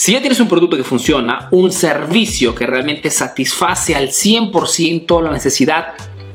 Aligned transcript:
Si 0.00 0.12
ya 0.12 0.20
tienes 0.20 0.40
un 0.40 0.48
producto 0.48 0.78
que 0.78 0.82
funciona, 0.82 1.48
un 1.50 1.70
servicio 1.70 2.54
que 2.54 2.66
realmente 2.66 3.10
satisface 3.10 3.94
al 3.94 4.08
100% 4.08 5.22
la 5.22 5.30
necesidad 5.30 5.88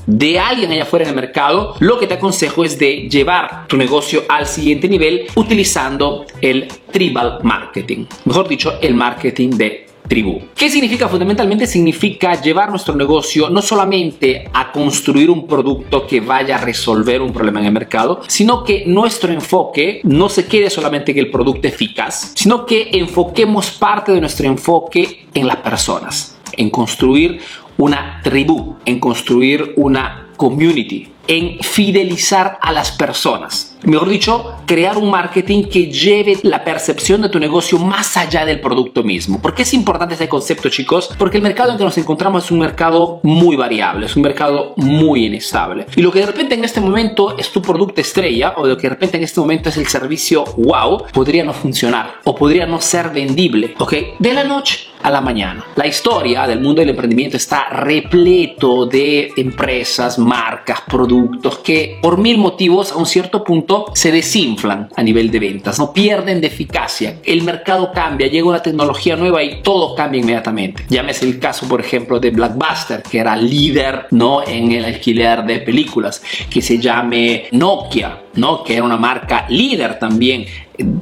de 0.06 0.38
alguien 0.38 0.72
allá 0.72 0.84
afuera 0.84 1.06
en 1.06 1.10
el 1.10 1.16
mercado, 1.16 1.75
lo 1.79 1.97
que 1.97 2.05
te 2.05 2.13
aconsejo 2.13 2.63
es 2.63 2.78
de 2.78 3.09
llevar 3.09 3.65
tu 3.65 3.75
negocio 3.75 4.23
al 4.29 4.46
siguiente 4.46 4.88
nivel 4.88 5.25
utilizando 5.33 6.28
el 6.41 6.67
tribal 6.91 7.39
marketing, 7.41 8.05
mejor 8.25 8.47
dicho, 8.47 8.78
el 8.83 8.93
marketing 8.93 9.50
de 9.57 9.84
tribu. 10.08 10.40
¿Qué 10.56 10.70
significa? 10.70 11.08
Fundamentalmente 11.08 11.68
significa 11.68 12.42
llevar 12.42 12.70
nuestro 12.70 12.96
negocio 12.96 13.50
no 13.50 13.62
solamente 13.62 14.50
a 14.54 14.72
construir 14.72 15.30
un 15.30 15.48
producto 15.48 16.05
que 16.08 16.22
vaya 16.22 16.55
a 16.55 16.62
resolver 16.62 17.22
un 17.22 17.34
problema 17.34 17.60
en 17.60 17.68
el 17.68 17.72
mercado, 17.72 18.22
sino 18.28 18.64
que 18.64 18.84
nuestro 18.86 19.32
enfoque 19.32 20.02
no 20.04 20.30
se 20.30 20.46
quede 20.46 20.70
solamente 20.70 21.12
en 21.12 21.20
el 21.20 21.32
producto 21.32 21.68
eficaz, 21.68 22.32
sino 22.36 22.66
que 22.66 22.90
enfoquemos 22.94 23.72
parte 23.72 24.12
de 24.12 24.22
nuestro 24.22 24.48
enfoque 24.48 25.28
en 25.34 25.48
las 25.48 25.58
personas, 25.58 26.38
en 26.54 26.70
construir 26.70 27.40
una 27.77 28.22
tribu, 28.24 28.76
en 28.85 28.99
construir 28.99 29.74
una 29.76 30.24
community, 30.35 31.12
en 31.27 31.59
fidelizar 31.59 32.57
a 32.62 32.71
las 32.71 32.91
personas 32.91 33.76
mejor 33.85 34.09
dicho, 34.09 34.55
crear 34.66 34.98
un 34.98 35.09
marketing 35.09 35.63
que 35.63 35.91
lleve 35.91 36.38
la 36.43 36.63
percepción 36.63 37.21
de 37.21 37.30
tu 37.30 37.39
negocio 37.39 37.77
más 37.77 38.17
allá 38.17 38.45
del 38.45 38.59
producto 38.59 39.03
mismo. 39.03 39.41
¿Por 39.41 39.53
qué 39.53 39.63
es 39.63 39.73
importante 39.73 40.13
este 40.13 40.27
concepto, 40.29 40.70
chicos? 40.70 41.09
Porque 41.17 41.38
el 41.38 41.43
mercado 41.43 41.71
en 41.71 41.77
que 41.77 41.84
nos 41.84 41.98
encontramos 41.98 42.45
es 42.45 42.52
un 42.52 42.59
mercado 42.59 43.20
muy 43.23 43.55
variable, 43.55 44.05
es 44.05 44.16
un 44.16 44.23
mercado 44.23 44.73
muy 44.77 45.26
inestable. 45.26 45.85
Y 45.95 46.02
lo 46.02 46.12
que 46.12 46.20
de 46.20 46.27
repente 46.27 46.55
en 46.55 46.63
este 46.63 46.81
momento 46.81 47.38
es 47.38 47.49
tu 47.52 47.62
producto 47.62 48.02
estrella 48.02 48.54
o 48.57 48.65
lo 48.65 48.76
que 48.76 48.84
de 48.84 48.90
repente 48.90 49.17
en 49.17 49.23
este 49.23 49.40
momento 49.40 49.70
es 49.70 49.77
el 49.77 49.88
servicio 49.88 50.43
wow, 50.57 51.04
podría 51.13 51.43
no 51.43 51.54
funcionar 51.54 52.15
o 52.23 52.35
podría 52.35 52.65
no 52.65 52.81
ser 52.81 53.09
vendible, 53.09 53.76
¿ok? 53.77 53.93
De 54.20 54.34
la 54.34 54.43
noche 54.43 54.95
a 55.05 55.12
la 55.12 55.22
mañana. 55.22 55.64
La 55.76 55.86
historia 55.86 56.48
del 56.48 56.62
mundo 56.62 56.80
del 56.82 56.90
emprendimiento 56.90 57.38
está 57.38 57.70
repleto 57.70 58.88
de 58.88 59.29
empresas, 59.38 60.18
marcas, 60.18 60.82
productos 60.82 61.60
que 61.60 61.99
por 62.02 62.18
mil 62.18 62.40
motivos 62.40 62.91
a 62.91 62.98
un 62.98 63.05
cierto 63.05 63.44
punto 63.44 63.85
se 63.94 64.12
desinflan 64.12 64.90
a 64.96 65.03
nivel 65.03 65.29
de 65.29 65.38
ventas, 65.38 65.78
no 65.78 65.94
pierden 65.94 66.41
de 66.41 66.47
eficacia. 66.47 67.19
El 67.24 67.44
mercado 67.44 67.91
cambia, 67.94 68.28
llega 68.28 68.47
una 68.47 68.63
tecnología 68.63 69.16
nueva 69.16 69.44
y 69.44 69.62
todo 69.62 69.94
cambia 69.94 70.22
inmediatamente. 70.22 70.85
Llámese 70.90 71.25
el 71.25 71.38
caso, 71.38 71.68
por 71.68 71.81
ejemplo, 71.81 72.19
de 72.19 72.31
Blockbuster, 72.31 73.03
que 73.03 73.19
era 73.19 73.35
líder 73.35 74.07
¿no? 74.09 74.41
en 74.47 74.72
el 74.72 74.85
alquiler 74.85 75.44
de 75.44 75.59
películas, 75.59 76.24
que 76.50 76.63
se 76.63 76.79
llame 76.79 77.46
Nokia, 77.51 78.25
¿no? 78.36 78.64
que 78.64 78.75
era 78.75 78.84
una 78.84 78.97
marca 78.97 79.46
líder 79.50 80.00
también 80.00 80.46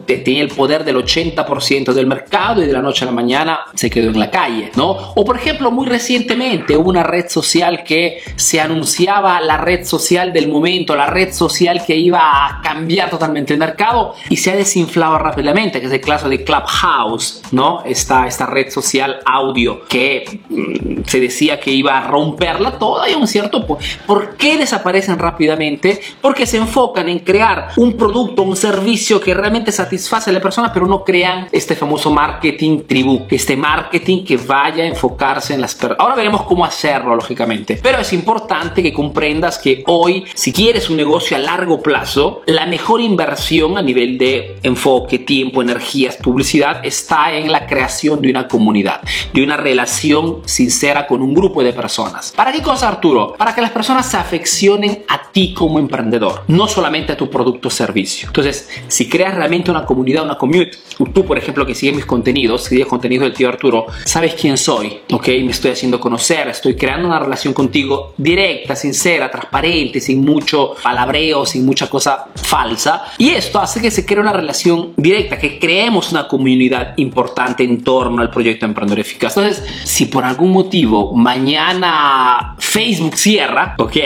tenía 0.06 0.42
el 0.42 0.50
poder 0.50 0.84
del 0.84 0.98
80% 0.98 1.94
del 1.94 2.08
mercado 2.08 2.64
y 2.64 2.67
de 2.67 2.73
la 2.73 2.81
noche 2.81 3.06
a 3.06 3.08
la 3.08 3.12
mañana 3.12 3.59
se 3.73 3.89
quedó 3.89 4.09
en 4.09 4.20
la 4.20 4.30
calle, 4.30 4.72
¿no? 4.76 4.92
O 4.92 5.26
por 5.26 5.38
ejemplo, 5.38 5.72
muy 5.72 5.88
recientemente 5.88 6.78
hubo 6.78 6.89
una 6.89 7.04
red 7.04 7.30
social 7.30 7.84
que 7.84 8.20
se 8.36 8.59
anunciaba 8.59 9.39
la 9.42 9.58
red 9.58 9.86
social 9.86 10.34
del 10.34 10.48
momento, 10.48 10.95
la 10.95 11.08
red 11.08 11.34
social 11.34 11.84
que 11.86 11.95
iba 11.95 12.20
a 12.20 12.61
cambiar 12.61 13.09
totalmente 13.09 13.54
el 13.54 13.59
mercado 13.59 14.16
y 14.30 14.38
se 14.38 14.52
ha 14.52 14.56
desinflado 14.56 15.17
rápidamente, 15.17 15.80
que 15.80 15.88
es 15.88 15.94
el 15.94 16.02
caso 16.02 16.30
de 16.30 16.44
Clubhouse, 16.44 17.42
¿no? 17.52 17.84
Esta, 17.86 18.28
esta 18.28 18.45
red 18.45 18.70
social 18.70 19.20
audio 19.26 19.86
que 19.86 20.42
mm, 20.50 21.04
se 21.06 21.20
decía 21.20 21.59
que 21.59 21.72
iba 21.72 21.98
a 21.98 22.08
romperla 22.08 22.78
toda 22.78 23.09
y 23.09 23.14
un 23.14 23.28
cierto... 23.28 23.64
¿Por 24.06 24.36
qué 24.36 24.58
desaparecen 24.58 25.17
rápidamente? 25.17 26.00
Porque 26.22 26.45
se 26.45 26.58
enfocan 26.58 27.09
en 27.09 27.20
crear 27.23 27.69
un 27.77 27.93
producto, 27.93 28.43
un 28.43 28.55
servicio 28.55 29.19
que 29.19 29.33
realmente 29.33 29.71
satisface 29.71 30.29
a 30.29 30.33
la 30.33 30.41
persona, 30.41 30.71
pero 30.73 30.85
no 30.85 31.03
crean 31.03 31.47
este 31.52 31.75
famoso 31.75 32.11
marketing 32.11 32.81
tribu, 32.88 33.25
este 33.30 33.55
marketing 33.55 34.23
que 34.23 34.38
vaya 34.38 34.83
a 34.83 34.88
enfocarse 34.88 35.53
en 35.53 35.61
las 35.61 35.75
personas. 35.75 35.99
Ahora 35.99 36.15
veremos 36.15 36.43
cómo 36.43 36.65
hacerlo, 36.65 37.15
lógicamente, 37.15 37.80
pero 37.81 37.99
es 37.99 38.13
importante 38.13 38.83
que 38.83 38.93
comprendas 38.93 39.57
que 39.57 39.83
hoy, 39.88 40.25
si 40.33 40.52
quieres 40.52 40.89
un 40.89 40.98
negocio 40.98 41.37
a 41.37 41.39
largo 41.39 41.81
plazo, 41.81 42.42
la 42.45 42.65
mejor 42.65 43.02
inversión 43.02 43.77
a 43.77 43.81
nivel 43.81 44.17
de 44.17 44.58
enfoque, 44.64 45.19
tiempo, 45.19 45.61
energías, 45.61 46.17
publicidad 46.17 46.86
está 46.86 47.33
en 47.33 47.52
la 47.52 47.65
creación 47.65 48.21
de 48.21 48.30
una 48.30 48.48
comunidad, 48.48 49.02
de 49.33 49.43
una 49.43 49.58
relación 49.58 50.42
sincera 50.45 51.08
con 51.08 51.21
un 51.21 51.33
grupo 51.33 51.64
de 51.64 51.73
personas. 51.73 52.33
¿Para 52.36 52.52
qué 52.52 52.61
cosa, 52.61 52.87
Arturo? 52.87 53.36
Para 53.37 53.53
que 53.53 53.61
las 53.61 53.71
personas 53.71 54.09
se 54.09 54.17
afeccionen 54.17 55.03
a 55.08 55.31
ti 55.31 55.53
como 55.53 55.80
emprendedor, 55.80 56.43
no 56.48 56.67
solamente 56.67 57.12
a 57.13 57.17
tu 57.17 57.29
producto 57.29 57.67
o 57.67 57.71
servicio. 57.71 58.27
Entonces, 58.27 58.69
si 58.87 59.09
creas 59.09 59.35
realmente 59.35 59.71
una 59.71 59.85
comunidad, 59.85 60.23
una 60.23 60.37
community. 60.37 60.77
Tú, 61.13 61.25
por 61.25 61.37
ejemplo, 61.37 61.65
que 61.65 61.75
sigues 61.75 61.95
mis 61.95 62.05
contenidos, 62.05 62.65
sigues 62.65 62.87
contenido 62.87 63.23
del 63.23 63.33
tío 63.33 63.49
Arturo, 63.49 63.87
sabes 64.05 64.35
quién 64.35 64.57
soy, 64.57 64.99
¿ok? 65.11 65.27
Me 65.27 65.51
estoy 65.51 65.71
haciendo 65.71 65.99
conocer, 65.99 66.47
estoy 66.47 66.75
creando 66.75 67.07
una 67.07 67.19
relación 67.19 67.53
contigo 67.53 68.13
directa, 68.17 68.75
sincera, 68.75 69.29
transparente, 69.31 69.99
sin 69.99 70.21
mucho 70.21 70.75
palabreo, 70.81 71.45
sin 71.45 71.65
mucha 71.65 71.89
cosa 71.89 72.27
falsa. 72.35 73.05
Y 73.17 73.30
esto 73.30 73.59
hace 73.59 73.81
que 73.81 73.91
se 73.91 74.05
cree 74.05 74.19
una 74.19 74.33
relación 74.33 74.93
directa, 74.97 75.37
que 75.37 75.59
creemos 75.59 76.11
una 76.11 76.27
comunidad 76.27 76.93
importante 76.97 77.63
en 77.63 77.83
torno 77.83 78.21
al 78.21 78.30
proyecto 78.30 78.65
Emprendedor 78.65 78.99
Eficaz. 78.99 79.37
Entonces, 79.37 79.63
si 79.83 80.05
por 80.05 80.23
algún 80.23 80.51
motivo 80.51 81.13
mañana 81.13 82.55
Facebook 82.59 83.15
cierra, 83.15 83.75
¿ok? 83.77 83.97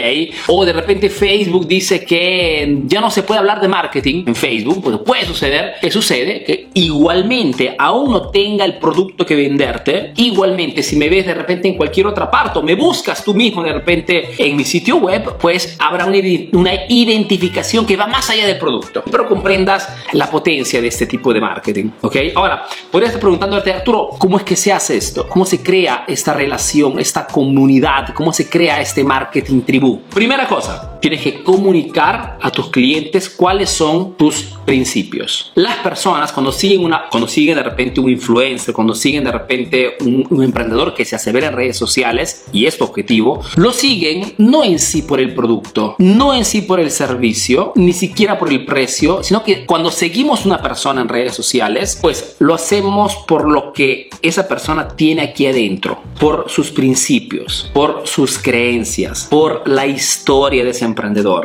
O 0.48 0.66
de 0.66 0.74
repente 0.74 1.10
Facebook 1.10 1.68
dice 1.68 2.06
que 2.06 2.82
ya 2.86 2.97
no 3.02 3.10
se 3.10 3.24
puede 3.24 3.40
hablar 3.40 3.62
de 3.62 3.68
marketing 3.68 4.24
en 4.28 4.36
Facebook, 4.36 4.82
pues 4.84 4.98
puede 5.06 5.26
suceder, 5.26 5.76
¿qué 5.82 5.92
sucede? 5.92 6.44
Que 6.44 6.70
igualmente, 6.74 7.76
aún 7.78 8.12
no 8.12 8.30
tenga 8.30 8.66
el 8.66 8.78
producto 8.78 9.26
que 9.26 9.36
venderte, 9.36 10.14
igualmente 10.16 10.84
si 10.84 10.96
me 10.96 11.10
ves 11.10 11.26
de 11.26 11.34
repente 11.34 11.68
en 11.68 11.76
cualquier 11.76 12.08
otra 12.08 12.30
parte 12.30 12.60
o 12.60 12.62
me 12.62 12.76
buscas 12.76 13.24
tú 13.24 13.34
mismo 13.34 13.64
de 13.64 13.74
repente 13.74 14.30
en 14.38 14.56
mi 14.56 14.64
sitio 14.64 14.98
web, 14.98 15.38
pues 15.40 15.76
habrá 15.80 16.06
una, 16.06 16.18
una 16.54 16.72
identificación 16.90 17.86
que 17.86 17.96
va 17.96 18.08
más 18.08 18.30
allá 18.30 18.48
del 18.48 18.58
producto. 18.58 19.04
Pero 19.10 19.28
comprendas 19.28 19.90
la 20.14 20.30
potencia 20.30 20.82
de 20.82 20.88
este 20.88 21.06
tipo 21.06 21.34
de 21.34 21.42
marketing, 21.42 21.90
¿ok? 22.02 22.16
Ahora, 22.36 22.66
podrías 22.92 23.10
estar 23.10 23.22
preguntándote, 23.22 23.74
Arturo, 23.74 24.10
¿cómo 24.18 24.38
es 24.38 24.44
que 24.44 24.56
se 24.56 24.72
hace 24.72 24.98
esto? 24.98 25.28
¿Cómo 25.28 25.46
se 25.46 25.62
crea 25.62 26.06
esta 26.08 26.34
relación, 26.34 27.00
esta 27.00 27.28
comunidad? 27.28 28.14
¿Cómo 28.14 28.34
se 28.34 28.50
crea 28.50 28.82
este 28.82 29.04
marketing 29.04 29.62
tribu? 29.62 30.02
Primera 30.14 30.48
cosa, 30.48 30.97
tienes 31.10 31.24
que 31.24 31.42
comunicar 31.42 32.38
a 32.42 32.52
tus 32.52 32.70
clientes 32.70 33.30
cuáles 33.30 33.70
son 33.70 34.18
tus 34.18 34.58
principios. 34.66 35.54
Las 35.56 35.78
personas 35.78 36.34
cuando 36.34 36.52
siguen, 36.52 36.84
una, 36.84 37.08
cuando 37.10 37.30
siguen 37.30 37.56
de 37.56 37.64
repente 37.64 38.02
un 38.02 38.10
influencer, 38.10 38.74
cuando 38.74 38.94
siguen 38.94 39.24
de 39.24 39.32
repente 39.32 39.96
un, 40.02 40.44
emprendedor 40.44 40.94
que 40.94 41.06
se 41.06 41.16
hace 41.16 41.32
ver 41.32 41.46
en 41.46 41.54
redes 41.54 41.78
sociales 41.78 42.46
y 42.52 42.66
es 42.66 42.78
tu 42.78 42.84
objetivo, 42.84 43.42
lo 43.56 43.72
siguen 43.72 44.34
no 44.38 44.66
en 44.66 44.80
sí 44.80 45.02
por 45.02 45.22
el 45.22 45.34
producto, 45.34 45.96
no 45.98 46.34
en 46.34 46.44
sí 46.44 46.62
por 46.62 46.82
el 46.82 46.92
servicio, 46.92 47.72
ni 47.76 47.94
siquiera 47.94 48.38
por 48.38 48.50
el 48.50 48.66
precio, 48.66 49.24
sino 49.24 49.46
que 49.46 49.66
cuando 49.66 49.92
seguimos 49.92 50.46
una 50.46 50.62
persona 50.62 51.02
en 51.02 51.08
redes 51.08 51.34
sociales, 51.36 51.98
pues 52.02 52.36
lo 52.40 52.54
hacemos 52.54 53.16
por 53.28 53.50
lo 53.50 53.72
que 53.72 54.10
esa 54.22 54.46
persona 54.50 54.90
tiene 54.90 55.22
aquí 55.22 55.48
adentro, 55.48 56.02
por 56.20 56.50
sus 56.50 56.72
principios, 56.72 57.72
por 57.74 58.06
sus 58.06 58.38
creencias, 58.38 59.28
por 59.30 59.66
la 59.66 59.88
historia 59.88 60.66
de 60.66 60.72
ese 60.72 60.84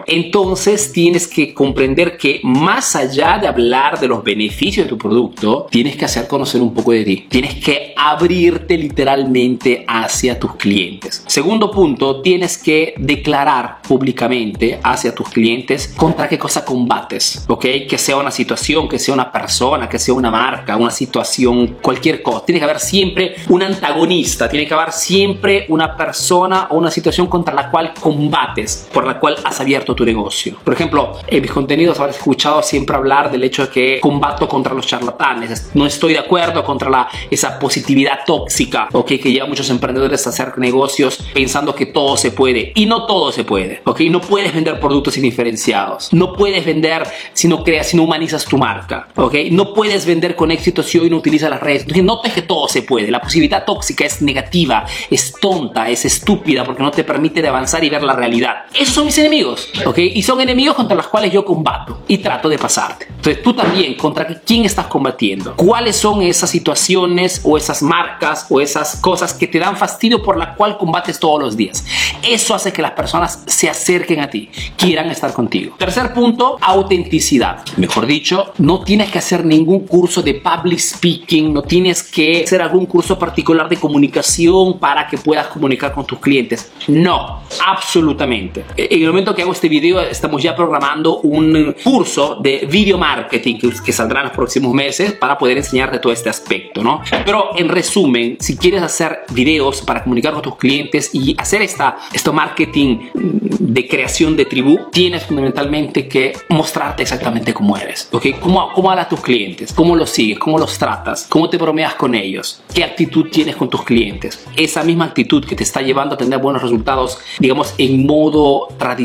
Entonces 0.06 0.92
tienes 0.92 1.26
que 1.28 1.54
comprender 1.54 2.16
que 2.16 2.40
más 2.42 2.96
allá 2.96 3.38
de 3.38 3.46
hablar 3.46 4.00
de 4.00 4.08
los 4.08 4.22
beneficios 4.22 4.86
de 4.86 4.90
tu 4.90 4.98
producto, 4.98 5.66
tienes 5.70 5.96
que 5.96 6.04
hacer 6.04 6.26
conocer 6.26 6.60
un 6.60 6.74
poco 6.74 6.92
de 6.92 7.04
ti. 7.04 7.26
Tienes 7.28 7.54
que 7.56 7.92
abrirte 7.96 8.76
literalmente 8.76 9.84
hacia 9.86 10.38
tus 10.38 10.56
clientes. 10.56 11.24
Segundo 11.26 11.70
punto, 11.70 12.20
tienes 12.20 12.58
que 12.58 12.94
declarar 12.98 13.80
públicamente 13.82 14.80
hacia 14.82 15.14
tus 15.14 15.28
clientes 15.28 15.92
contra 15.96 16.28
qué 16.28 16.38
cosa 16.38 16.64
combates, 16.64 17.44
¿ok? 17.48 17.64
Que 17.88 17.98
sea 17.98 18.16
una 18.16 18.30
situación, 18.30 18.88
que 18.88 18.98
sea 18.98 19.14
una 19.14 19.30
persona, 19.30 19.88
que 19.88 19.98
sea 19.98 20.14
una 20.14 20.30
marca, 20.30 20.76
una 20.76 20.90
situación, 20.90 21.78
cualquier 21.80 22.22
cosa. 22.22 22.44
Tiene 22.44 22.58
que 22.58 22.64
haber 22.64 22.80
siempre 22.80 23.36
un 23.48 23.62
antagonista, 23.62 24.48
tiene 24.48 24.66
que 24.66 24.74
haber 24.74 24.92
siempre 24.92 25.66
una 25.68 25.96
persona 25.96 26.68
o 26.70 26.78
una 26.78 26.90
situación 26.90 27.26
contra 27.26 27.54
la 27.54 27.70
cual 27.70 27.92
combates, 27.98 28.88
por 28.92 29.06
la 29.06 29.18
cual 29.18 29.31
has 29.44 29.60
abierto 29.60 29.94
tu 29.94 30.04
negocio. 30.04 30.56
Por 30.64 30.74
ejemplo, 30.74 31.18
en 31.26 31.42
mis 31.42 31.50
contenidos 31.50 31.98
habrás 32.00 32.16
escuchado 32.16 32.62
siempre 32.62 32.96
hablar 32.96 33.30
del 33.30 33.44
hecho 33.44 33.66
de 33.66 33.68
que 33.68 34.00
combato 34.00 34.48
contra 34.48 34.74
los 34.74 34.86
charlatanes, 34.86 35.70
no 35.74 35.86
estoy 35.86 36.14
de 36.14 36.18
acuerdo 36.18 36.64
contra 36.64 36.90
la, 36.90 37.08
esa 37.30 37.58
positividad 37.58 38.20
tóxica, 38.26 38.88
¿ok? 38.92 39.06
Que 39.06 39.32
lleva 39.32 39.46
a 39.46 39.48
muchos 39.48 39.70
emprendedores 39.70 40.26
a 40.26 40.30
hacer 40.30 40.58
negocios 40.58 41.18
pensando 41.32 41.74
que 41.74 41.86
todo 41.86 42.16
se 42.16 42.32
puede 42.32 42.72
y 42.74 42.86
no 42.86 43.06
todo 43.06 43.32
se 43.32 43.44
puede, 43.44 43.82
¿ok? 43.84 44.00
No 44.10 44.20
puedes 44.20 44.52
vender 44.54 44.80
productos 44.80 45.16
indiferenciados, 45.16 46.12
no 46.12 46.32
puedes 46.32 46.64
vender 46.64 47.04
si 47.32 47.48
no 47.48 47.62
creas, 47.62 47.88
si 47.88 47.96
no 47.96 48.04
humanizas 48.04 48.44
tu 48.44 48.58
marca, 48.58 49.08
¿ok? 49.16 49.34
No 49.50 49.74
puedes 49.74 50.06
vender 50.06 50.34
con 50.34 50.50
éxito 50.50 50.82
si 50.82 50.98
hoy 50.98 51.08
no 51.10 51.16
utilizas 51.16 51.50
las 51.50 51.60
redes. 51.60 51.82
Entonces, 51.82 52.04
no 52.04 52.20
te 52.20 52.32
que 52.32 52.42
todo 52.42 52.66
se 52.68 52.82
puede, 52.82 53.10
la 53.10 53.20
positividad 53.20 53.64
tóxica 53.64 54.04
es 54.04 54.22
negativa, 54.22 54.86
es 55.10 55.34
tonta, 55.40 55.88
es 55.88 56.04
estúpida 56.04 56.64
porque 56.64 56.82
no 56.82 56.90
te 56.90 57.04
permite 57.04 57.42
de 57.42 57.48
avanzar 57.48 57.84
y 57.84 57.90
ver 57.90 58.02
la 58.02 58.14
realidad. 58.14 58.64
Esos 58.74 58.94
son 58.94 59.06
mis 59.06 59.18
enemigos, 59.22 59.70
¿ok? 59.86 59.98
Y 59.98 60.22
son 60.22 60.40
enemigos 60.40 60.74
contra 60.74 60.96
los 60.96 61.06
cuales 61.06 61.32
yo 61.32 61.44
combato 61.44 62.00
y 62.08 62.18
trato 62.18 62.48
de 62.48 62.58
pasarte. 62.58 63.06
Entonces 63.08 63.42
tú 63.42 63.54
también, 63.54 63.94
¿contra 63.94 64.26
quién 64.40 64.64
estás 64.64 64.86
combatiendo? 64.86 65.54
¿Cuáles 65.54 65.96
son 65.96 66.22
esas 66.22 66.50
situaciones 66.50 67.40
o 67.44 67.56
esas 67.56 67.82
marcas 67.82 68.46
o 68.50 68.60
esas 68.60 68.96
cosas 68.96 69.32
que 69.32 69.46
te 69.46 69.58
dan 69.58 69.76
fastidio 69.76 70.22
por 70.22 70.36
la 70.36 70.54
cual 70.54 70.76
combates 70.76 71.18
todos 71.20 71.40
los 71.40 71.56
días? 71.56 71.84
Eso 72.22 72.54
hace 72.54 72.72
que 72.72 72.82
las 72.82 72.92
personas 72.92 73.44
se 73.46 73.68
acerquen 73.68 74.20
a 74.20 74.28
ti, 74.28 74.50
quieran 74.76 75.10
estar 75.10 75.32
contigo. 75.32 75.76
Tercer 75.78 76.12
punto, 76.12 76.58
autenticidad. 76.60 77.62
Mejor 77.76 78.06
dicho, 78.06 78.52
no 78.58 78.82
tienes 78.82 79.10
que 79.10 79.18
hacer 79.18 79.44
ningún 79.44 79.86
curso 79.86 80.22
de 80.22 80.34
public 80.34 80.78
speaking, 80.78 81.52
no 81.52 81.62
tienes 81.62 82.02
que 82.02 82.42
hacer 82.44 82.60
algún 82.60 82.86
curso 82.86 83.18
particular 83.18 83.68
de 83.68 83.76
comunicación 83.76 84.78
para 84.78 85.06
que 85.06 85.18
puedas 85.18 85.46
comunicar 85.46 85.92
con 85.92 86.04
tus 86.04 86.18
clientes. 86.18 86.72
No, 86.88 87.42
absolutamente. 87.64 88.64
En 88.76 89.02
el 89.02 89.11
momento 89.12 89.34
que 89.34 89.42
hago 89.42 89.52
este 89.52 89.68
video, 89.68 90.00
estamos 90.00 90.42
ya 90.42 90.56
programando 90.56 91.18
un 91.18 91.76
curso 91.84 92.38
de 92.40 92.66
video 92.70 92.96
marketing 92.96 93.58
que, 93.58 93.92
saldrá 93.92 94.20
en 94.20 94.28
los 94.28 94.34
próximos 94.34 94.72
meses 94.72 95.12
para 95.12 95.36
poder 95.36 95.58
enseñarte 95.58 95.98
todo 95.98 96.14
este 96.14 96.30
aspecto, 96.30 96.82
¿no? 96.82 97.02
Pero 97.26 97.50
en 97.56 97.68
resumen, 97.68 98.38
si 98.40 98.56
quieres 98.56 98.82
hacer 98.82 99.20
videos 99.30 99.82
para 99.82 100.02
comunicar 100.02 100.32
con 100.32 100.40
tus 100.40 100.56
clientes 100.56 101.10
y 101.12 101.36
hacer 101.38 101.60
esta, 101.60 101.98
esto 102.12 102.32
marketing 102.32 103.10
de 103.12 103.86
creación 103.86 104.34
de 104.34 104.46
tribu, 104.46 104.78
tienes 104.90 105.24
fundamentalmente 105.24 106.08
que 106.08 106.32
mostrarte 106.48 107.02
exactamente 107.02 107.52
cómo 107.52 107.76
eres, 107.76 108.08
¿ok? 108.12 108.40
¿Cómo, 108.40 108.72
cómo 108.72 108.90
hablas 108.90 109.06
a 109.06 109.08
tus 109.10 109.20
clientes? 109.20 109.74
¿Cómo 109.74 109.94
los 109.94 110.08
sigues? 110.08 110.38
¿Cómo 110.38 110.58
los 110.58 110.78
tratas? 110.78 111.26
¿Cómo 111.28 111.50
te 111.50 111.58
bromeas 111.58 111.96
con 111.96 112.14
ellos? 112.14 112.62
¿Qué 112.72 112.82
actitud 112.82 113.26
tienes 113.30 113.56
con 113.56 113.68
tus 113.68 113.82
clientes? 113.82 114.42
Esa 114.56 114.82
misma 114.82 115.04
actitud 115.04 115.44
que 115.44 115.54
te 115.54 115.64
está 115.64 115.82
llevando 115.82 116.14
a 116.14 116.18
tener 116.18 116.38
buenos 116.38 116.62
resultados, 116.62 117.18
digamos, 117.38 117.74
en 117.76 118.06
modo 118.06 118.68
tradicional 118.78 119.01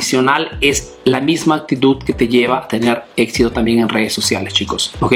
es 0.61 0.97
la 1.07 1.21
misma 1.21 1.55
actitud 1.55 2.03
que 2.03 2.13
te 2.13 2.27
lleva 2.27 2.57
a 2.59 2.67
tener 2.67 3.03
éxito 3.15 3.51
también 3.51 3.79
en 3.79 3.89
redes 3.89 4.13
sociales, 4.13 4.53
chicos. 4.53 4.93
¿Ok? 4.99 5.13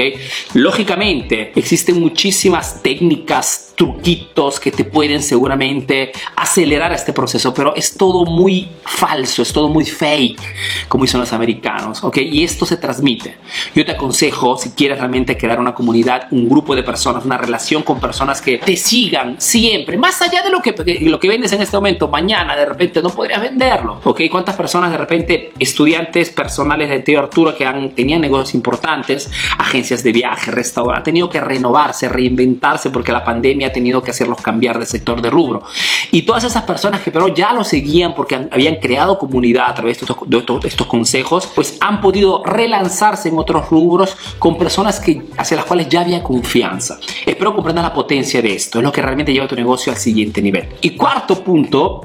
Lógicamente, 0.54 1.52
existen 1.54 2.00
muchísimas 2.00 2.82
técnicas, 2.82 3.74
truquitos 3.76 4.58
que 4.58 4.70
te 4.70 4.84
pueden 4.84 5.22
seguramente 5.22 6.12
acelerar 6.36 6.92
este 6.92 7.12
proceso, 7.12 7.52
pero 7.52 7.74
es 7.74 7.96
todo 7.96 8.24
muy 8.24 8.68
falso, 8.84 9.42
es 9.42 9.52
todo 9.52 9.68
muy 9.68 9.84
fake, 9.84 10.40
como 10.88 11.04
dicen 11.04 11.20
los 11.20 11.32
americanos. 11.32 12.02
¿Ok? 12.02 12.18
Y 12.18 12.42
esto 12.42 12.64
se 12.64 12.78
transmite. 12.78 13.36
Yo 13.74 13.84
te 13.84 13.92
aconsejo, 13.92 14.56
si 14.56 14.70
quieres 14.70 14.98
realmente 14.98 15.36
crear 15.36 15.60
una 15.60 15.74
comunidad, 15.74 16.28
un 16.30 16.48
grupo 16.48 16.74
de 16.74 16.82
personas, 16.82 17.24
una 17.24 17.36
relación 17.36 17.82
con 17.82 18.00
personas 18.00 18.40
que 18.40 18.58
te 18.58 18.76
sigan 18.76 19.40
siempre, 19.40 19.98
más 19.98 20.22
allá 20.22 20.42
de 20.42 20.50
lo 20.50 20.62
que, 20.62 20.74
lo 21.02 21.20
que 21.20 21.28
vendes 21.28 21.52
en 21.52 21.60
este 21.60 21.76
momento, 21.76 22.08
mañana 22.08 22.56
de 22.56 22.64
repente 22.64 23.02
no 23.02 23.10
podrías 23.10 23.42
venderlo. 23.42 24.00
¿Ok? 24.04 24.22
¿Cuántas 24.30 24.56
personas 24.56 24.71
de 24.80 24.96
repente 24.96 25.52
estudiantes 25.58 26.30
personales 26.30 26.88
de 26.88 27.00
Tío 27.00 27.18
Arturo 27.18 27.54
que 27.54 27.66
han, 27.66 27.90
tenían 27.90 28.20
negocios 28.20 28.54
importantes, 28.54 29.30
agencias 29.58 30.02
de 30.02 30.12
viaje, 30.12 30.50
restaurantes, 30.50 30.98
han 30.98 31.04
tenido 31.04 31.28
que 31.28 31.40
renovarse, 31.40 32.08
reinventarse 32.08 32.90
porque 32.90 33.12
la 33.12 33.24
pandemia 33.24 33.68
ha 33.68 33.72
tenido 33.72 34.02
que 34.02 34.10
hacerlos 34.10 34.40
cambiar 34.40 34.78
de 34.78 34.86
sector 34.86 35.20
de 35.20 35.30
rubro. 35.30 35.62
Y 36.10 36.22
todas 36.22 36.44
esas 36.44 36.62
personas 36.62 37.00
que 37.02 37.10
pero 37.10 37.28
ya 37.28 37.52
lo 37.52 37.64
seguían 37.64 38.14
porque 38.14 38.48
habían 38.50 38.76
creado 38.76 39.18
comunidad 39.18 39.70
a 39.70 39.74
través 39.74 39.98
de 39.98 40.06
estos, 40.06 40.62
de 40.62 40.68
estos, 40.68 40.86
consejos, 40.86 41.48
pues 41.54 41.76
han 41.80 42.00
podido 42.00 42.42
relanzarse 42.44 43.28
en 43.28 43.38
otros 43.38 43.68
rubros 43.68 44.16
con 44.38 44.56
personas 44.56 45.00
que, 45.00 45.22
hacia 45.36 45.56
las 45.56 45.66
cuales 45.66 45.88
ya 45.88 46.00
había 46.00 46.22
confianza. 46.22 46.98
Espero 47.26 47.54
comprender 47.54 47.84
la 47.84 47.92
potencia 47.92 48.40
de 48.40 48.54
esto, 48.54 48.78
es 48.78 48.84
lo 48.84 48.92
que 48.92 49.02
realmente 49.02 49.32
lleva 49.32 49.46
tu 49.46 49.56
negocio 49.56 49.92
al 49.92 49.98
siguiente 49.98 50.40
nivel. 50.40 50.68
Y 50.80 50.90
cuarto 50.90 51.42
punto, 51.42 52.02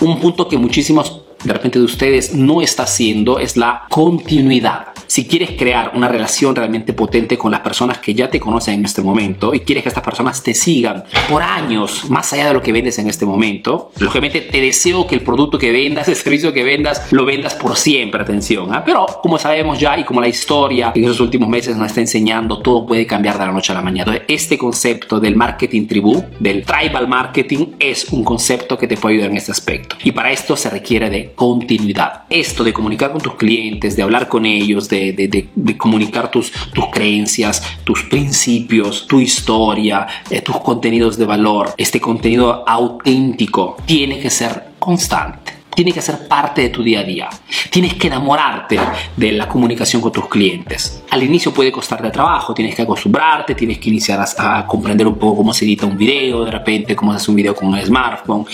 un 0.00 0.18
punto 0.20 0.48
que 0.48 0.56
muchísimos 0.56 1.22
de 1.44 1.52
repente 1.52 1.78
de 1.78 1.84
ustedes 1.84 2.34
no 2.34 2.62
está 2.62 2.84
haciendo 2.84 3.38
es 3.38 3.56
la 3.56 3.84
continuidad. 3.88 4.88
Si 5.06 5.26
quieres 5.26 5.52
crear 5.52 5.92
una 5.94 6.06
relación 6.06 6.54
realmente 6.54 6.92
potente 6.92 7.38
con 7.38 7.50
las 7.50 7.60
personas 7.60 7.98
que 7.98 8.12
ya 8.12 8.28
te 8.28 8.38
conocen 8.38 8.74
en 8.74 8.84
este 8.84 9.00
momento 9.00 9.54
y 9.54 9.60
quieres 9.60 9.82
que 9.82 9.88
estas 9.88 10.04
personas 10.04 10.42
te 10.42 10.52
sigan 10.52 11.04
por 11.30 11.42
años 11.42 12.10
más 12.10 12.30
allá 12.34 12.48
de 12.48 12.54
lo 12.54 12.62
que 12.62 12.72
vendes 12.72 12.98
en 12.98 13.08
este 13.08 13.24
momento, 13.24 13.90
lógicamente 13.98 14.42
te 14.42 14.60
deseo 14.60 15.06
que 15.06 15.14
el 15.14 15.22
producto 15.22 15.58
que 15.58 15.72
vendas, 15.72 16.08
el 16.08 16.16
servicio 16.16 16.52
que 16.52 16.62
vendas, 16.62 17.10
lo 17.10 17.24
vendas 17.24 17.54
por 17.54 17.76
siempre, 17.76 18.20
atención. 18.20 18.74
¿ah? 18.74 18.82
Pero 18.84 19.06
como 19.22 19.38
sabemos 19.38 19.80
ya 19.80 19.98
y 19.98 20.04
como 20.04 20.20
la 20.20 20.28
historia 20.28 20.92
en 20.94 21.04
esos 21.04 21.20
últimos 21.20 21.48
meses 21.48 21.76
nos 21.76 21.86
está 21.86 22.00
enseñando, 22.00 22.60
todo 22.60 22.84
puede 22.84 23.06
cambiar 23.06 23.38
de 23.38 23.46
la 23.46 23.52
noche 23.52 23.72
a 23.72 23.76
la 23.76 23.82
mañana. 23.82 24.12
Entonces, 24.12 24.24
este 24.28 24.58
concepto 24.58 25.20
del 25.20 25.36
marketing 25.36 25.86
tribu, 25.86 26.22
del 26.38 26.64
tribal 26.64 27.08
marketing, 27.08 27.68
es 27.78 28.06
un 28.10 28.24
concepto 28.24 28.76
que 28.76 28.86
te 28.86 28.96
puede 28.96 29.14
ayudar 29.14 29.30
en 29.30 29.38
este 29.38 29.52
aspecto. 29.52 29.96
Y 30.04 30.12
para 30.12 30.30
esto 30.32 30.56
se 30.56 30.68
requiere 30.70 31.08
de 31.08 31.27
continuidad. 31.34 32.22
Esto 32.30 32.64
de 32.64 32.72
comunicar 32.72 33.12
con 33.12 33.20
tus 33.20 33.34
clientes, 33.34 33.96
de 33.96 34.02
hablar 34.02 34.28
con 34.28 34.46
ellos, 34.46 34.88
de 34.88 35.08
de, 35.12 35.76
comunicar 35.76 36.30
tus, 36.30 36.52
tus 36.72 36.86
creencias, 36.90 37.62
tus 37.84 38.02
principios, 38.04 39.06
tu 39.06 39.20
historia, 39.20 40.06
eh, 40.30 40.40
tus 40.40 40.58
contenidos 40.60 41.16
de 41.16 41.26
valor. 41.26 41.72
Este 41.76 42.00
contenido 42.00 42.64
auténtico 42.66 43.76
tiene 43.86 44.18
que 44.18 44.30
ser 44.30 44.68
constante 44.78 45.57
tiene 45.78 45.92
que 45.92 46.02
ser 46.02 46.26
parte 46.26 46.62
de 46.62 46.70
tu 46.70 46.82
día 46.82 46.98
a 46.98 47.04
día. 47.04 47.28
Tienes 47.70 47.94
que 47.94 48.08
enamorarte 48.08 48.80
de 49.16 49.30
la 49.30 49.46
comunicación 49.46 50.02
con 50.02 50.10
tus 50.10 50.28
clientes. 50.28 51.04
Al 51.08 51.22
inicio 51.22 51.54
puede 51.54 51.70
costarte 51.70 52.10
trabajo, 52.10 52.52
tienes 52.52 52.74
que 52.74 52.82
acostumbrarte, 52.82 53.54
tienes 53.54 53.78
que 53.78 53.90
iniciar 53.90 54.18
a, 54.38 54.66
comprender 54.66 55.06
un 55.06 55.14
poco 55.14 55.36
cómo 55.36 55.54
se 55.54 55.64
edita 55.64 55.86
un 55.86 55.96
video, 55.96 56.44
de 56.44 56.50
repente 56.50 56.96
cómo 56.96 57.12
se 57.12 57.18
hace 57.18 57.30
un 57.30 57.36
video 57.36 57.54
con 57.54 57.68
un 57.68 57.80
smartphone, 57.80 58.44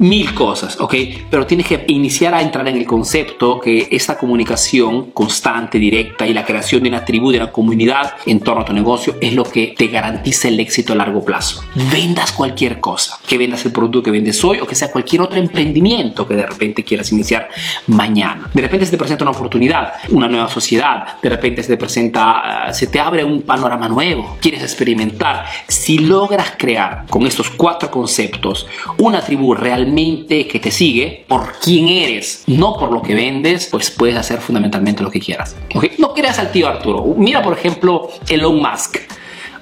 mil 0.00 0.34
cosas, 0.34 0.80
¿ok? 0.80 0.94
Pero 1.30 1.46
tienes 1.46 1.68
que 1.68 1.84
iniciar 1.86 2.34
a 2.34 2.42
entrar 2.42 2.66
en 2.66 2.76
el 2.76 2.86
concepto 2.86 3.60
que 3.60 3.86
esta 3.92 4.18
comunicación 4.18 5.12
constante, 5.12 5.78
directa 5.78 6.26
y 6.26 6.34
la 6.34 6.44
creación 6.44 6.82
de 6.82 6.88
una 6.88 7.04
tribu, 7.04 7.30
de 7.30 7.38
una 7.38 7.52
comunidad 7.52 8.14
en 8.26 8.40
torno 8.40 8.62
a 8.62 8.64
tu 8.64 8.72
negocio 8.72 9.14
es 9.20 9.32
lo 9.32 9.44
que 9.44 9.76
te 9.78 9.86
garantiza 9.86 10.48
el 10.48 10.58
éxito 10.58 10.92
a 10.92 10.96
largo 10.96 11.24
plazo. 11.24 11.62
Vendas 11.92 12.32
cualquier 12.32 12.80
cosa, 12.80 13.20
que 13.28 13.38
vendas 13.38 13.64
el 13.64 13.70
producto 13.70 14.02
que 14.02 14.10
vendes 14.10 14.42
hoy 14.42 14.58
o 14.58 14.66
que 14.66 14.74
sea 14.74 14.90
cualquier 14.90 15.22
otro 15.22 15.38
emprendimiento 15.38 16.26
que 16.26 16.34
de 16.34 16.46
repente 16.46 16.63
quieras 16.72 17.12
iniciar 17.12 17.48
mañana. 17.88 18.48
De 18.54 18.62
repente 18.62 18.86
se 18.86 18.92
te 18.92 18.98
presenta 18.98 19.24
una 19.24 19.32
oportunidad, 19.32 19.94
una 20.10 20.28
nueva 20.28 20.48
sociedad, 20.48 21.20
de 21.20 21.28
repente 21.28 21.62
se 21.62 21.68
te 21.68 21.76
presenta, 21.76 22.72
se 22.72 22.86
te 22.86 23.00
abre 23.00 23.24
un 23.24 23.42
panorama 23.42 23.88
nuevo, 23.88 24.38
quieres 24.40 24.62
experimentar. 24.62 25.44
Si 25.68 25.98
logras 25.98 26.54
crear 26.56 27.04
con 27.10 27.26
estos 27.26 27.50
cuatro 27.50 27.90
conceptos 27.90 28.66
una 28.98 29.20
tribu 29.20 29.54
realmente 29.54 30.46
que 30.46 30.60
te 30.60 30.70
sigue 30.70 31.24
por 31.28 31.54
quién 31.62 31.88
eres, 31.88 32.44
no 32.46 32.76
por 32.78 32.92
lo 32.92 33.02
que 33.02 33.14
vendes, 33.14 33.68
pues 33.70 33.90
puedes 33.90 34.16
hacer 34.16 34.40
fundamentalmente 34.40 35.02
lo 35.02 35.10
que 35.10 35.20
quieras. 35.20 35.56
¿okay? 35.74 35.92
No 35.98 36.14
creas 36.14 36.38
al 36.38 36.52
tío 36.52 36.68
Arturo. 36.68 37.04
Mira, 37.16 37.42
por 37.42 37.52
ejemplo, 37.52 38.08
Elon 38.28 38.60
Musk. 38.60 38.98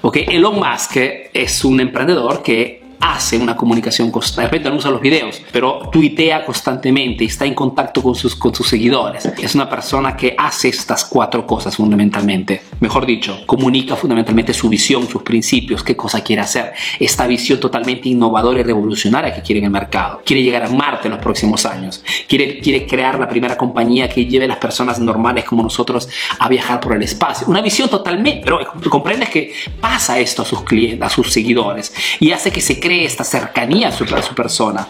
Okay, 0.05 0.25
Elon 0.27 0.55
Musk 0.59 0.97
es 1.33 1.63
un 1.63 1.79
emprendedor 1.79 2.43
que 2.43 2.82
hace 3.03 3.37
una 3.37 3.55
comunicación 3.55 4.09
constante. 4.09 4.41
De 4.41 4.47
repente 4.47 4.69
no 4.69 4.77
usa 4.77 4.89
los 4.89 5.01
videos, 5.01 5.41
pero 5.51 5.89
tuitea 5.91 6.45
constantemente 6.45 7.25
y 7.25 7.27
está 7.27 7.45
en 7.45 7.53
contacto 7.53 8.01
con 8.01 8.15
sus, 8.15 8.35
con 8.35 8.55
sus 8.55 8.67
seguidores. 8.67 9.25
Es 9.25 9.55
una 9.55 9.69
persona 9.69 10.15
que 10.15 10.33
hace 10.37 10.69
estas 10.69 11.03
cuatro 11.03 11.45
cosas 11.45 11.75
fundamentalmente. 11.75 12.61
Mejor 12.79 13.05
dicho, 13.05 13.45
comunica 13.45 13.97
fundamentalmente 13.97 14.53
su 14.53 14.69
visión, 14.69 15.07
sus 15.07 15.21
principios, 15.21 15.83
qué 15.83 15.97
cosa 15.97 16.23
quiere 16.23 16.41
hacer. 16.41 16.71
Esta 16.97 17.27
visión 17.27 17.59
totalmente 17.59 18.07
innovadora 18.07 18.61
y 18.61 18.63
revolucionaria 18.63 19.33
que 19.33 19.41
quiere 19.41 19.59
en 19.59 19.65
el 19.65 19.71
mercado. 19.71 20.21
Quiere 20.25 20.41
llegar 20.41 20.63
a 20.63 20.69
Marte 20.69 21.09
en 21.09 21.15
los 21.15 21.21
próximos 21.21 21.65
años. 21.65 22.03
Quiere, 22.27 22.59
quiere 22.59 22.87
crear 22.87 23.19
la 23.19 23.27
primera 23.27 23.57
compañía 23.57 24.07
que 24.07 24.25
lleve 24.25 24.45
a 24.45 24.47
las 24.47 24.57
personas 24.57 24.99
normales 24.99 25.43
como 25.43 25.61
nosotros 25.61 26.07
a 26.39 26.47
viajar 26.47 26.79
por 26.79 26.95
el 26.95 27.03
espacio. 27.03 27.47
Una 27.47 27.61
visión 27.61 27.89
totalmente, 27.89 28.41
pero 28.43 28.59
comprendes 28.89 29.29
que 29.29 29.53
pasa 29.81 30.19
esto 30.19 30.43
a 30.43 30.45
sus 30.45 30.63
clientes, 30.63 31.05
a 31.05 31.09
sus 31.09 31.33
seguidores 31.33 31.93
y 32.19 32.31
hace 32.31 32.49
que 32.51 32.61
se 32.61 32.79
cree 32.79 32.92
esta 33.01 33.23
cercanía 33.23 33.89
a 33.89 33.91
su, 33.91 34.05
persona. 34.35 34.87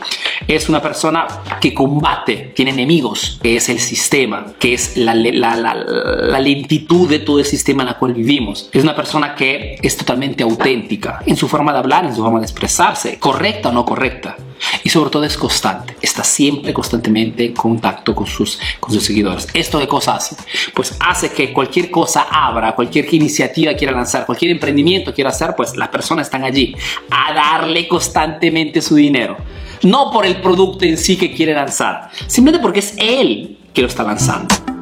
Es 0.48 0.70
una 0.70 0.82
persona 0.82 1.28
que 1.62 1.74
combate, 1.74 2.52
tiene 2.56 2.72
enemigos, 2.72 3.40
que 3.42 3.56
es 3.56 3.70
el 3.70 3.80
sistema, 3.80 4.46
que 4.60 4.74
es 4.74 4.98
la, 4.98 5.16
la, 5.16 6.40
lentitud 6.40 7.10
de 7.10 7.20
todo 7.20 7.40
el 7.40 7.46
sistema 7.46 7.84
en 7.84 7.90
el 7.90 7.96
cual 7.96 8.14
vivimos. 8.14 8.70
Es 8.74 8.84
una 8.84 8.96
persona 8.96 9.36
que 9.36 9.78
es 9.82 9.98
totalmente 9.98 10.44
auténtica 10.44 11.22
en 11.26 11.38
su 11.38 11.48
forma 11.48 11.72
de 11.72 11.80
hablar, 11.80 12.06
en 12.06 12.16
su 12.16 12.22
forma 12.22 12.40
de 12.40 12.46
expresarse, 12.46 13.20
correcta 13.20 13.70
o 13.70 13.72
no 13.72 13.86
correcta 13.86 14.36
y 14.84 14.90
sobre 14.90 15.10
todo 15.10 15.24
es 15.24 15.38
constante. 15.38 15.96
Está 16.02 16.24
siempre 16.24 16.74
constantemente 16.74 17.46
en 17.46 17.54
contacto 17.54 18.16
con 18.16 18.28
sus, 18.28 18.60
con 18.80 18.94
sus 18.94 19.04
seguidores. 19.04 19.48
¿Esto 19.54 19.80
de 19.80 19.88
cosas 19.88 20.32
hace? 20.32 20.36
Pues 20.74 20.96
hace 21.00 21.32
que 21.32 21.54
cualquier 21.54 21.90
cosa 21.90 22.28
abra, 22.30 22.76
cualquier 22.76 23.12
iniciativa 23.14 23.74
quiera 23.74 23.94
lanzar, 23.94 24.26
cualquier 24.26 24.52
emprendimiento 24.52 25.14
quiera 25.14 25.30
hacer, 25.30 25.54
pues 25.56 25.76
las 25.76 25.90
personas 25.90 26.28
están 26.28 26.44
allí 26.44 26.76
a 27.10 27.34
darle 27.34 27.88
constantemente 27.88 28.82
su 28.82 28.96
dinero. 28.96 29.38
No 29.84 30.12
por 30.12 30.26
el 30.26 30.42
producto 30.42 30.86
en 30.86 30.98
sí 30.98 31.18
que 31.18 31.34
quiere 31.34 31.54
lanzar, 31.54 32.10
simplemente 32.28 32.62
porque 32.62 32.80
es 32.80 32.96
él 32.98 33.58
que 33.74 33.82
lo 33.82 33.88
está 33.88 34.04
lanzando. 34.04 34.73